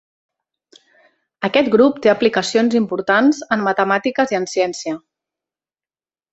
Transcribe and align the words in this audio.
Aquest 1.49 1.69
grup 1.75 1.99
té 2.05 2.11
aplicacions 2.15 2.79
importants 2.81 3.43
en 3.57 3.69
matemàtiques 3.69 4.35
i 4.37 4.41
en 4.43 4.51
ciència. 4.57 4.99